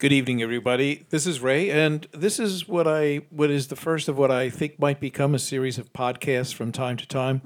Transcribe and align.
Good 0.00 0.12
evening, 0.12 0.40
everybody. 0.40 1.04
This 1.10 1.26
is 1.26 1.40
Ray, 1.40 1.68
and 1.68 2.08
this 2.12 2.40
is 2.40 2.66
what 2.66 2.88
I 2.88 3.16
what 3.28 3.50
is 3.50 3.66
the 3.66 3.76
first 3.76 4.08
of 4.08 4.16
what 4.16 4.30
I 4.30 4.48
think 4.48 4.78
might 4.78 4.98
become 4.98 5.34
a 5.34 5.38
series 5.38 5.76
of 5.76 5.92
podcasts 5.92 6.54
from 6.54 6.72
time 6.72 6.96
to 6.96 7.06
time, 7.06 7.42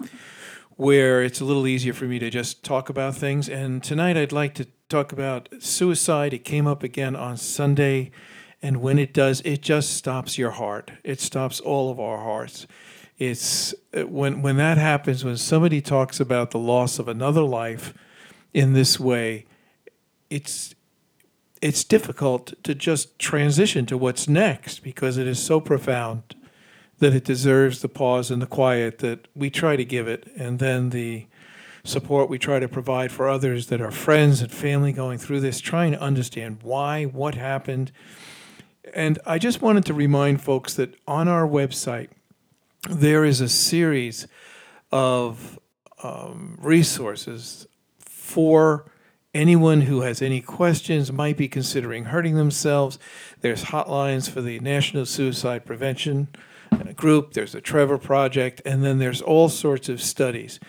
where 0.77 1.21
it's 1.21 1.41
a 1.41 1.45
little 1.45 1.67
easier 1.67 1.93
for 1.93 2.05
me 2.05 2.21
to 2.21 2.31
just 2.31 2.63
talk 2.63 2.89
about 2.89 3.17
things. 3.17 3.49
And 3.49 3.83
tonight, 3.83 4.17
I'd 4.17 4.31
like 4.31 4.55
to 4.55 4.69
talk 4.89 5.11
about 5.11 5.49
suicide. 5.59 6.33
It 6.33 6.45
came 6.45 6.69
up 6.69 6.85
again 6.85 7.17
on 7.17 7.39
Sunday, 7.39 8.13
and 8.63 8.81
when 8.81 9.01
it 9.01 9.13
does, 9.13 9.41
it 9.41 9.61
just 9.61 9.93
stops 9.93 10.39
your 10.39 10.53
heart. 10.53 10.93
It 11.03 11.21
stops 11.21 11.59
all 11.59 11.91
of 11.91 11.99
our 11.99 12.19
hearts. 12.19 12.69
It's 13.19 13.75
uh, 13.93 14.07
when 14.07 14.43
when 14.43 14.59
that 14.59 14.79
happens, 14.79 15.25
when 15.25 15.39
somebody 15.39 15.81
talks 15.81 16.21
about 16.21 16.53
the 16.53 16.61
loss 16.61 17.01
of 17.01 17.09
another 17.09 17.43
life 17.43 17.93
in 18.53 18.75
this 18.75 19.01
way, 19.01 19.45
it's 20.31 20.77
it's 21.65 21.83
difficult 21.83 22.53
to 22.63 22.75
just 22.75 23.19
transition 23.19 23.87
to 23.87 23.97
what's 23.97 24.29
next 24.29 24.83
because 24.83 25.17
it 25.17 25.27
is 25.27 25.43
so 25.43 25.61
profound 25.61 26.23
that 26.99 27.15
it 27.15 27.25
deserves 27.25 27.81
the 27.81 27.89
pause 27.89 28.31
and 28.31 28.43
the 28.43 28.47
quiet 28.47 28.99
that 28.99 29.27
we 29.35 29.49
try 29.49 29.75
to 29.75 29.85
give 29.85 30.07
it, 30.07 30.31
and 30.37 30.59
then 30.59 30.91
the 30.91 31.25
support 31.83 32.29
we 32.29 32.39
try 32.39 32.59
to 32.59 32.69
provide 32.69 33.11
for 33.11 33.31
others 33.31 33.69
that 33.69 33.81
are 33.81 33.91
friends 33.91 34.43
and 34.43 34.53
family 34.53 34.93
going 34.93 35.17
through 35.17 35.41
this, 35.41 35.59
trying 35.59 35.93
to 35.93 36.01
understand 36.03 36.59
why, 36.61 37.05
what 37.05 37.35
happened. 37.35 37.91
And 38.93 39.19
I 39.25 39.39
just 39.39 39.63
wanted 39.63 39.87
to 39.87 39.95
remind 39.95 40.43
folks 40.43 40.75
that 40.75 40.95
on 41.09 41.29
our 41.29 41.49
website, 41.49 42.11
there 42.91 43.25
is 43.25 43.41
a 43.41 43.49
series 43.49 44.27
of 44.93 45.59
um, 46.03 46.59
resources 46.61 47.67
for 47.99 48.85
anyone 49.35 49.83
who 49.83 50.03
has 50.03 50.23
any 50.23 50.41
questions, 50.41 51.13
might 51.13 51.37
be 51.37 51.49
considering 51.49 52.07
hurting 52.07 52.37
themselves. 52.37 52.99
There's 53.41 53.65
hotlines 53.65 54.31
for 54.31 54.41
the 54.41 54.61
National 54.61 55.05
Suicide 55.05 55.67
Prevention 55.67 56.29
uh, 56.73 56.93
Group, 56.93 57.35
there's 57.35 57.53
the 57.53 57.61
Trevor 57.61 57.99
Project, 57.99 58.63
and 58.65 58.85
then 58.85 58.99
there's 58.99 59.21
all 59.21 59.49
sorts 59.49 59.89
of 59.89 60.01
studies. 60.01 60.61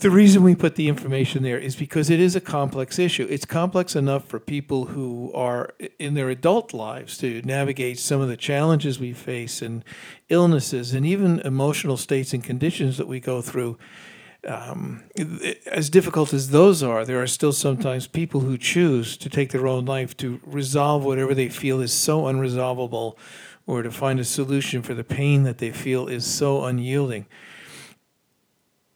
The 0.00 0.10
reason 0.10 0.42
we 0.42 0.56
put 0.56 0.74
the 0.74 0.88
information 0.88 1.44
there 1.44 1.58
is 1.58 1.76
because 1.76 2.10
it 2.10 2.18
is 2.18 2.34
a 2.34 2.40
complex 2.40 2.98
issue. 2.98 3.28
It's 3.30 3.44
complex 3.44 3.94
enough 3.94 4.24
for 4.24 4.40
people 4.40 4.86
who 4.86 5.30
are 5.34 5.72
in 6.00 6.14
their 6.14 6.30
adult 6.30 6.74
lives 6.74 7.16
to 7.18 7.42
navigate 7.42 8.00
some 8.00 8.20
of 8.20 8.26
the 8.26 8.36
challenges 8.36 8.98
we 8.98 9.12
face 9.12 9.62
and 9.62 9.84
illnesses 10.28 10.94
and 10.94 11.06
even 11.06 11.38
emotional 11.40 11.96
states 11.96 12.34
and 12.34 12.42
conditions 12.42 12.98
that 12.98 13.06
we 13.06 13.20
go 13.20 13.40
through 13.40 13.78
um, 14.46 15.04
as 15.66 15.90
difficult 15.90 16.32
as 16.32 16.50
those 16.50 16.82
are, 16.82 17.04
there 17.04 17.22
are 17.22 17.26
still 17.26 17.52
sometimes 17.52 18.06
people 18.06 18.40
who 18.40 18.58
choose 18.58 19.16
to 19.18 19.28
take 19.28 19.50
their 19.50 19.66
own 19.66 19.84
life 19.84 20.16
to 20.18 20.40
resolve 20.44 21.04
whatever 21.04 21.34
they 21.34 21.48
feel 21.48 21.80
is 21.80 21.92
so 21.92 22.22
unresolvable 22.22 23.16
or 23.66 23.82
to 23.82 23.90
find 23.90 24.20
a 24.20 24.24
solution 24.24 24.82
for 24.82 24.94
the 24.94 25.04
pain 25.04 25.44
that 25.44 25.58
they 25.58 25.70
feel 25.70 26.06
is 26.08 26.26
so 26.26 26.64
unyielding. 26.64 27.26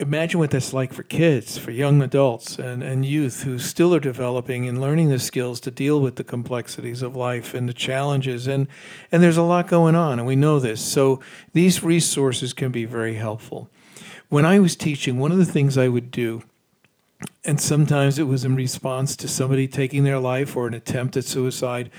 Imagine 0.00 0.38
what 0.38 0.52
that's 0.52 0.72
like 0.72 0.92
for 0.92 1.02
kids, 1.02 1.58
for 1.58 1.72
young 1.72 2.00
adults 2.02 2.56
and, 2.56 2.84
and 2.84 3.04
youth 3.04 3.42
who 3.42 3.58
still 3.58 3.92
are 3.92 4.00
developing 4.00 4.68
and 4.68 4.80
learning 4.80 5.08
the 5.08 5.18
skills 5.18 5.58
to 5.60 5.72
deal 5.72 6.00
with 6.00 6.14
the 6.14 6.22
complexities 6.22 7.02
of 7.02 7.16
life 7.16 7.52
and 7.52 7.68
the 7.68 7.72
challenges. 7.72 8.46
And, 8.46 8.68
and 9.10 9.22
there's 9.22 9.36
a 9.36 9.42
lot 9.42 9.66
going 9.66 9.96
on, 9.96 10.20
and 10.20 10.28
we 10.28 10.36
know 10.36 10.60
this. 10.60 10.80
So 10.80 11.20
these 11.52 11.82
resources 11.82 12.52
can 12.52 12.70
be 12.70 12.84
very 12.84 13.14
helpful 13.14 13.70
when 14.28 14.44
I 14.44 14.58
was 14.58 14.76
teaching, 14.76 15.18
one 15.18 15.32
of 15.32 15.38
the 15.38 15.44
things 15.44 15.78
I 15.78 15.88
would 15.88 16.10
do, 16.10 16.42
and 17.44 17.60
sometimes 17.60 18.18
it 18.18 18.24
was 18.24 18.44
in 18.44 18.54
response 18.54 19.16
to 19.16 19.28
somebody 19.28 19.66
taking 19.66 20.04
their 20.04 20.18
life 20.18 20.56
or 20.56 20.66
an 20.66 20.74
attempt 20.74 21.16
at 21.16 21.24
suicide, 21.24 21.90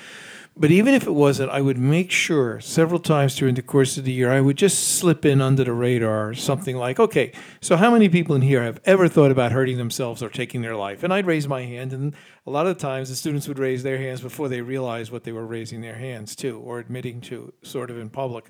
but 0.60 0.72
even 0.72 0.94
if 0.94 1.08
it 1.08 1.14
wasn't, 1.14 1.52
I 1.52 1.62
would 1.62 1.78
make 1.78 2.12
sure 2.12 2.60
several 2.60 3.00
times 3.00 3.34
during 3.34 3.56
the 3.56 3.62
course 3.62 3.98
of 3.98 4.04
the 4.04 4.12
year, 4.12 4.30
I 4.30 4.42
would 4.42 4.58
just 4.58 4.98
slip 4.98 5.24
in 5.24 5.42
under 5.42 5.64
the 5.64 5.72
radar 5.72 6.34
something 6.34 6.76
like, 6.76 7.00
okay, 7.00 7.32
so 7.62 7.78
how 7.78 7.90
many 7.90 8.10
people 8.10 8.36
in 8.36 8.42
here 8.42 8.62
have 8.62 8.82
ever 8.84 9.08
thought 9.08 9.32
about 9.32 9.54
hurting 9.54 9.78
themselves 9.78 10.22
or 10.22 10.28
taking 10.28 10.62
their 10.62 10.76
life? 10.76 11.02
And 11.02 11.14
I'd 11.14 11.26
raise 11.26 11.48
my 11.48 11.62
hand, 11.62 11.94
and 11.94 12.14
a 12.46 12.50
lot 12.50 12.68
of 12.68 12.78
the 12.78 12.82
times 12.82 13.08
the 13.08 13.16
students 13.16 13.48
would 13.48 13.58
raise 13.58 13.84
their 13.84 14.00
hands 14.00 14.20
before 14.20 14.50
they 14.50 14.60
realized 14.60 15.14
what 15.14 15.24
they 15.24 15.32
were 15.32 15.46
raising 15.46 15.80
their 15.80 15.96
hands 15.96 16.36
to 16.38 16.60
or 16.60 16.80
admitting 16.80 17.22
to, 17.22 17.54
sort 17.62 17.90
of 17.90 17.98
in 17.98 18.10
public. 18.10 18.50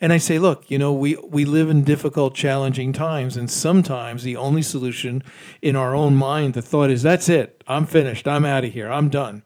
And 0.00 0.12
I 0.12 0.18
say, 0.18 0.40
look, 0.40 0.68
you 0.68 0.78
know, 0.78 0.92
we, 0.92 1.14
we 1.22 1.44
live 1.44 1.70
in 1.70 1.84
difficult, 1.84 2.34
challenging 2.34 2.92
times, 2.92 3.36
and 3.36 3.48
sometimes 3.48 4.24
the 4.24 4.36
only 4.36 4.62
solution 4.62 5.22
in 5.62 5.76
our 5.76 5.94
own 5.94 6.16
mind, 6.16 6.54
the 6.54 6.62
thought 6.62 6.90
is, 6.90 7.04
that's 7.04 7.28
it, 7.28 7.62
I'm 7.68 7.86
finished, 7.86 8.26
I'm 8.26 8.44
out 8.44 8.64
of 8.64 8.72
here, 8.72 8.90
I'm 8.90 9.08
done 9.08 9.44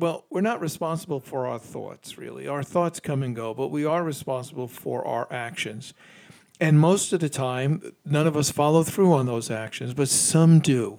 well, 0.00 0.24
we're 0.30 0.40
not 0.40 0.60
responsible 0.60 1.20
for 1.20 1.46
our 1.46 1.58
thoughts, 1.58 2.18
really. 2.18 2.48
Our 2.48 2.62
thoughts 2.62 3.00
come 3.00 3.22
and 3.22 3.36
go, 3.36 3.54
but 3.54 3.68
we 3.68 3.84
are 3.84 4.02
responsible 4.02 4.66
for 4.66 5.06
our 5.06 5.30
actions. 5.30 5.94
And 6.60 6.80
most 6.80 7.12
of 7.12 7.20
the 7.20 7.28
time, 7.28 7.92
none 8.04 8.26
of 8.26 8.36
us 8.36 8.50
follow 8.50 8.82
through 8.82 9.12
on 9.12 9.26
those 9.26 9.50
actions, 9.50 9.94
but 9.94 10.08
some 10.08 10.60
do. 10.60 10.98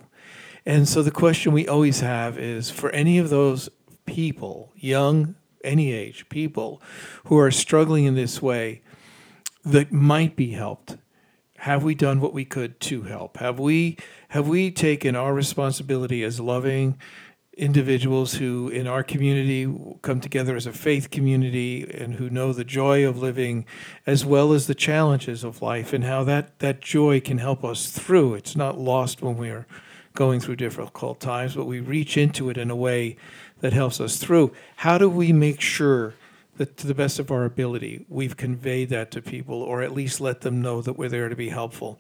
And 0.66 0.88
so 0.88 1.02
the 1.02 1.12
question 1.12 1.52
we 1.52 1.68
always 1.68 2.00
have 2.02 2.38
is 2.38 2.70
for 2.70 2.92
any 2.92 3.18
of 3.18 3.30
those 3.30 3.70
people, 4.06 4.72
young, 4.76 5.36
any 5.64 5.94
age, 5.94 6.30
people 6.30 6.82
who 7.26 7.38
are 7.38 7.52
struggling 7.52 8.06
in 8.06 8.16
this 8.16 8.42
way 8.42 8.82
that 9.64 9.92
might 9.92 10.36
be 10.36 10.52
helped, 10.52 10.98
have 11.58 11.84
we 11.84 11.94
done 11.94 12.20
what 12.20 12.34
we 12.34 12.44
could 12.44 12.80
to 12.80 13.04
help? 13.04 13.38
Have 13.38 13.60
we 13.60 13.98
have 14.30 14.48
we 14.48 14.72
taken 14.72 15.16
our 15.16 15.34
responsibility 15.34 16.24
as 16.24 16.40
loving 16.40 16.98
individuals 17.58 18.36
who 18.36 18.70
in 18.70 18.88
our 18.88 19.04
community 19.04 19.72
come 20.02 20.22
together 20.22 20.56
as 20.56 20.66
a 20.66 20.72
faith 20.72 21.10
community 21.10 21.84
and 21.84 22.16
who 22.16 22.30
know 22.30 22.54
the 22.54 22.64
joy 22.64 23.06
of 23.06 23.18
living 23.18 23.66
as 24.08 24.24
well 24.24 24.54
as 24.54 24.68
the 24.68 24.76
challenges 24.76 25.44
of 25.44 25.62
life 25.62 25.92
and 25.92 26.06
how 26.06 26.24
that, 26.24 26.58
that 26.60 26.80
joy 26.80 27.20
can 27.20 27.40
help 27.40 27.66
us 27.66 27.92
through. 27.92 28.34
It's 28.36 28.56
not 28.56 28.80
lost 28.80 29.22
when 29.22 29.38
we're 29.38 29.68
going 30.14 30.40
through 30.40 30.56
difficult 30.56 31.20
times, 31.20 31.56
but 31.56 31.66
we 31.66 31.80
reach 31.80 32.18
into 32.18 32.50
it 32.50 32.58
in 32.58 32.72
a 32.72 32.76
way 32.76 33.18
that 33.60 33.74
helps 33.74 34.00
us 34.00 34.18
through. 34.18 34.54
How 34.78 34.98
do 34.98 35.10
we 35.10 35.34
make 35.34 35.62
sure 35.62 36.14
that 36.58 36.78
to 36.78 36.88
the 36.88 36.96
best 36.96 37.20
of 37.20 37.32
our 37.32 37.44
ability 37.44 38.06
we've 38.08 38.38
conveyed 38.38 38.90
that 38.90 39.12
to 39.12 39.22
people 39.22 39.62
or 39.62 39.82
at 39.82 39.94
least 39.94 40.22
let 40.22 40.42
them 40.42 40.62
know 40.62 40.82
that 40.82 40.94
we're 40.94 41.10
there 41.10 41.30
to 41.30 41.36
be 41.36 41.50
helpful? 41.50 42.00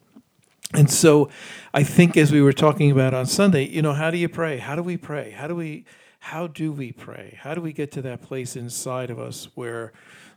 And 0.73 0.89
so 0.89 1.29
I 1.73 1.83
think 1.83 2.15
as 2.15 2.31
we 2.31 2.41
were 2.41 2.53
talking 2.53 2.91
about 2.91 3.13
on 3.13 3.25
Sunday, 3.25 3.67
you 3.67 3.81
know, 3.81 3.93
how 3.93 4.09
do 4.11 4.17
you 4.17 4.29
pray? 4.29 4.57
How 4.57 4.75
do 4.75 4.83
we 4.83 4.97
pray? 4.97 5.31
How 5.31 5.47
do 5.47 5.55
we 5.55 5.85
how 6.19 6.45
do 6.45 6.71
we 6.71 6.91
pray? 6.91 7.39
How 7.41 7.55
do 7.55 7.61
we 7.61 7.73
get 7.73 7.91
to 7.93 8.01
that 8.03 8.21
place 8.21 8.55
inside 8.55 9.09
of 9.09 9.19
us 9.19 9.49
where 9.55 9.91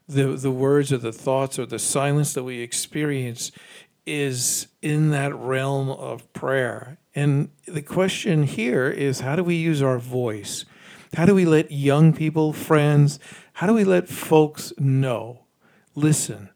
the 0.09 0.29
the 0.29 0.51
words 0.51 0.93
or 0.93 0.99
the 0.99 1.13
thoughts 1.13 1.59
or 1.59 1.67
the 1.67 1.79
silence 1.79 2.35
that 2.35 2.43
we 2.43 2.61
experience 2.61 3.53
is 4.07 4.67
in 4.83 5.11
that 5.11 5.35
realm 5.35 5.91
of 5.91 6.31
prayer? 6.33 6.99
And 7.15 7.51
the 7.67 7.83
question 7.83 8.43
here 8.43 8.89
is 8.89 9.21
how 9.21 9.37
do 9.37 9.45
we 9.45 9.55
use 9.55 9.83
our 9.83 9.99
voice? 9.99 10.65
How 11.15 11.27
do 11.27 11.35
we 11.35 11.45
let 11.45 11.71
young 11.71 12.13
people, 12.13 12.53
friends, 12.53 13.21
how 13.55 13.69
do 13.69 13.75
we 13.75 13.85
let 13.85 14.09
folks 14.09 14.73
know? 14.79 15.45
Listen, 15.95 16.51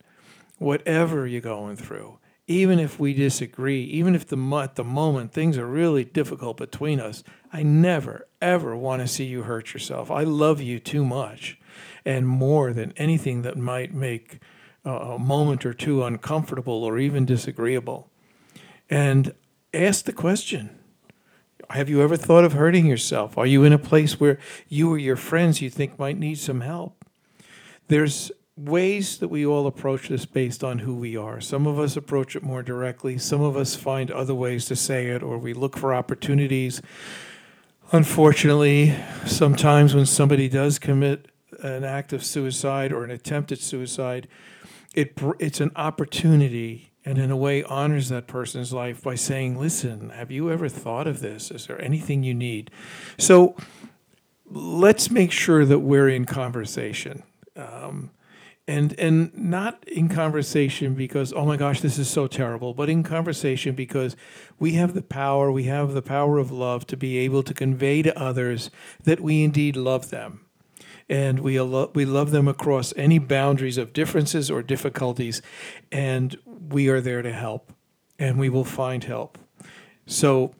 whatever 0.58 1.26
you're 1.28 1.40
going 1.40 1.76
through, 1.76 2.18
even 2.48 2.80
if 2.80 2.98
we 2.98 3.12
disagree, 3.12 3.84
even 3.84 4.14
if 4.14 4.26
the 4.26 4.38
at 4.56 4.74
the 4.74 4.82
moment 4.82 5.32
things 5.32 5.58
are 5.58 5.66
really 5.66 6.02
difficult 6.02 6.56
between 6.56 6.98
us, 6.98 7.22
I 7.52 7.62
never 7.62 8.26
ever 8.40 8.74
want 8.74 9.02
to 9.02 9.06
see 9.06 9.24
you 9.24 9.42
hurt 9.42 9.74
yourself. 9.74 10.10
I 10.10 10.24
love 10.24 10.60
you 10.60 10.78
too 10.80 11.04
much, 11.04 11.60
and 12.04 12.26
more 12.26 12.72
than 12.72 12.94
anything 12.96 13.42
that 13.42 13.58
might 13.58 13.92
make 13.92 14.40
a 14.84 15.18
moment 15.18 15.66
or 15.66 15.74
two 15.74 16.02
uncomfortable 16.02 16.82
or 16.82 16.98
even 16.98 17.26
disagreeable. 17.26 18.08
And 18.88 19.34
ask 19.74 20.06
the 20.06 20.12
question. 20.12 20.70
Have 21.70 21.90
you 21.90 22.00
ever 22.00 22.16
thought 22.16 22.44
of 22.44 22.54
hurting 22.54 22.86
yourself? 22.86 23.36
Are 23.36 23.44
you 23.44 23.62
in 23.62 23.74
a 23.74 23.78
place 23.78 24.18
where 24.18 24.38
you 24.68 24.90
or 24.90 24.96
your 24.96 25.16
friends 25.16 25.60
you 25.60 25.68
think 25.68 25.98
might 25.98 26.18
need 26.18 26.38
some 26.38 26.62
help? 26.62 27.04
There's 27.88 28.32
ways 28.58 29.18
that 29.18 29.28
we 29.28 29.46
all 29.46 29.66
approach 29.66 30.08
this 30.08 30.26
based 30.26 30.64
on 30.64 30.80
who 30.80 30.94
we 30.94 31.16
are. 31.16 31.40
Some 31.40 31.66
of 31.66 31.78
us 31.78 31.96
approach 31.96 32.34
it 32.34 32.42
more 32.42 32.62
directly, 32.62 33.16
some 33.18 33.40
of 33.40 33.56
us 33.56 33.76
find 33.76 34.10
other 34.10 34.34
ways 34.34 34.66
to 34.66 34.76
say 34.76 35.06
it, 35.06 35.22
or 35.22 35.38
we 35.38 35.54
look 35.54 35.76
for 35.76 35.94
opportunities. 35.94 36.82
Unfortunately, 37.92 38.94
sometimes 39.24 39.94
when 39.94 40.06
somebody 40.06 40.48
does 40.48 40.78
commit 40.78 41.30
an 41.62 41.84
act 41.84 42.12
of 42.12 42.24
suicide 42.24 42.92
or 42.92 43.04
an 43.04 43.10
attempt 43.10 43.52
at 43.52 43.58
suicide, 43.58 44.28
it, 44.94 45.16
it's 45.38 45.60
an 45.60 45.70
opportunity 45.76 46.92
and 47.04 47.16
in 47.16 47.30
a 47.30 47.36
way 47.36 47.62
honors 47.62 48.08
that 48.10 48.26
person's 48.26 48.72
life 48.72 49.02
by 49.02 49.14
saying, 49.14 49.58
Listen, 49.58 50.10
have 50.10 50.30
you 50.30 50.50
ever 50.50 50.68
thought 50.68 51.06
of 51.06 51.20
this? 51.20 51.50
Is 51.50 51.66
there 51.66 51.80
anything 51.80 52.22
you 52.22 52.34
need? 52.34 52.70
So 53.16 53.56
let's 54.44 55.10
make 55.10 55.32
sure 55.32 55.64
that 55.64 55.78
we're 55.78 56.08
in 56.08 56.26
conversation. 56.26 57.22
Um, 57.56 58.10
and 58.68 58.96
and 59.00 59.36
not 59.36 59.82
in 59.88 60.08
conversation 60.08 60.94
because 60.94 61.32
oh 61.32 61.44
my 61.44 61.56
gosh 61.56 61.80
this 61.80 61.98
is 61.98 62.08
so 62.08 62.26
terrible 62.26 62.74
but 62.74 62.90
in 62.90 63.02
conversation 63.02 63.74
because 63.74 64.14
we 64.58 64.72
have 64.72 64.94
the 64.94 65.02
power 65.02 65.50
we 65.50 65.64
have 65.64 65.94
the 65.94 66.02
power 66.02 66.38
of 66.38 66.52
love 66.52 66.86
to 66.86 66.96
be 66.96 67.18
able 67.18 67.42
to 67.42 67.54
convey 67.54 68.02
to 68.02 68.16
others 68.18 68.70
that 69.02 69.20
we 69.20 69.42
indeed 69.42 69.76
love 69.76 70.10
them. 70.10 70.44
And 71.08 71.40
we 71.40 71.58
we 71.58 72.04
love 72.04 72.30
them 72.32 72.48
across 72.48 72.92
any 72.96 73.18
boundaries 73.18 73.78
of 73.78 73.94
differences 73.94 74.50
or 74.50 74.62
difficulties 74.62 75.40
and 75.90 76.36
we 76.44 76.88
are 76.88 77.00
there 77.00 77.22
to 77.22 77.32
help 77.32 77.72
and 78.18 78.38
we 78.38 78.50
will 78.50 78.64
find 78.64 79.04
help. 79.04 79.38
So 80.06 80.54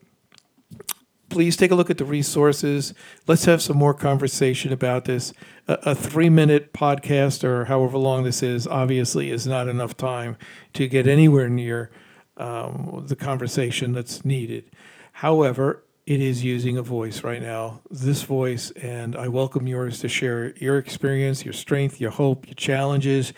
please 1.39 1.57
take 1.57 1.71
a 1.71 1.75
look 1.77 1.89
at 1.89 1.99
the 1.99 2.05
resources. 2.05 2.93
Let's 3.29 3.45
have 3.45 3.63
some 3.63 3.77
more 3.77 3.95
conversation 3.95 4.73
about 4.73 5.05
this. 5.05 5.33
A, 5.69 5.75
a 5.91 5.95
three 5.95 6.29
minute 6.29 6.73
podcast 6.73 7.45
or 7.45 7.67
however 7.67 7.97
long 7.97 8.25
this 8.25 8.43
is 8.43 8.67
obviously 8.67 9.31
is 9.31 9.47
not 9.47 9.69
enough 9.69 9.97
time 9.97 10.37
to 10.73 10.89
get 10.89 11.07
anywhere 11.07 11.49
near 11.49 11.93
um, 12.39 13.05
the 13.07 13.15
conversation 13.15 13.93
that's 13.93 14.25
needed. 14.25 14.65
However, 15.13 15.85
it 16.07 16.21
is 16.21 16.43
using 16.43 16.77
a 16.77 16.83
voice 16.83 17.23
right 17.23 17.41
now, 17.41 17.83
this 17.89 18.25
voice, 18.25 18.73
and 18.73 19.15
I 19.15 19.29
welcome 19.29 19.69
yours 19.69 20.01
to 20.01 20.09
share 20.09 20.57
your 20.57 20.77
experience, 20.77 21.45
your 21.45 21.55
strength, 21.55 22.01
your 22.01 22.11
hope, 22.11 22.49
your 22.49 22.57
challenges. 22.57 23.33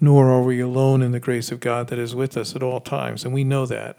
nor 0.00 0.30
are 0.30 0.42
we 0.42 0.60
alone 0.60 1.02
in 1.02 1.12
the 1.12 1.20
grace 1.20 1.52
of 1.52 1.60
God 1.60 1.88
that 1.88 1.98
is 1.98 2.14
with 2.14 2.36
us 2.36 2.56
at 2.56 2.62
all 2.62 2.80
times. 2.80 3.24
And 3.24 3.34
we 3.34 3.44
know 3.44 3.66
that. 3.66 3.98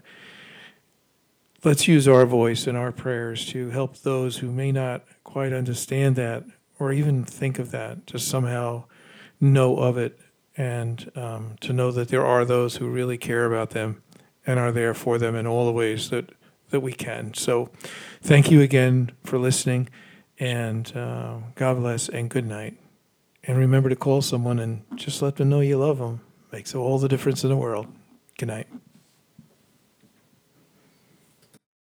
Let's 1.63 1.87
use 1.87 2.07
our 2.07 2.25
voice 2.25 2.65
and 2.65 2.75
our 2.75 2.91
prayers 2.91 3.45
to 3.47 3.69
help 3.69 3.97
those 3.99 4.37
who 4.37 4.51
may 4.51 4.71
not 4.71 5.03
quite 5.23 5.53
understand 5.53 6.15
that 6.15 6.43
or 6.79 6.91
even 6.91 7.23
think 7.23 7.59
of 7.59 7.69
that, 7.69 8.07
to 8.07 8.17
somehow 8.17 8.85
know 9.39 9.77
of 9.77 9.97
it 9.97 10.19
and 10.57 11.11
um, 11.15 11.55
to 11.61 11.71
know 11.71 11.91
that 11.91 12.09
there 12.09 12.25
are 12.25 12.43
those 12.43 12.77
who 12.77 12.89
really 12.89 13.17
care 13.17 13.45
about 13.45 13.69
them 13.69 14.01
and 14.47 14.59
are 14.59 14.71
there 14.71 14.95
for 14.95 15.19
them 15.19 15.35
in 15.35 15.45
all 15.45 15.67
the 15.67 15.71
ways 15.71 16.09
that, 16.09 16.31
that 16.71 16.79
we 16.79 16.91
can. 16.91 17.35
So 17.35 17.69
thank 18.21 18.49
you 18.49 18.61
again 18.61 19.11
for 19.23 19.37
listening, 19.37 19.89
and 20.39 20.91
uh, 20.97 21.37
God 21.53 21.77
bless 21.77 22.09
and 22.09 22.29
good 22.29 22.47
night. 22.47 22.77
And 23.43 23.57
remember 23.57 23.89
to 23.89 23.95
call 23.95 24.21
someone 24.21 24.59
and 24.59 24.83
just 24.95 25.21
let 25.21 25.37
them 25.37 25.49
know 25.49 25.61
you 25.61 25.77
love 25.77 25.97
them. 25.97 26.21
Makes 26.51 26.75
all 26.75 26.99
the 26.99 27.07
difference 27.07 27.43
in 27.43 27.49
the 27.49 27.57
world. 27.57 27.87
Good 28.37 28.47
night. 28.47 28.67